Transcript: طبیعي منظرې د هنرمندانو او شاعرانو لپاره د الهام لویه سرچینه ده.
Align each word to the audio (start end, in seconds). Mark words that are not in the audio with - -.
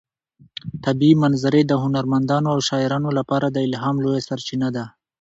طبیعي 0.85 1.15
منظرې 1.23 1.61
د 1.65 1.73
هنرمندانو 1.83 2.47
او 2.53 2.59
شاعرانو 2.67 3.09
لپاره 3.19 3.47
د 3.49 3.57
الهام 3.67 3.95
لویه 4.03 4.25
سرچینه 4.29 4.67
ده. 4.75 4.85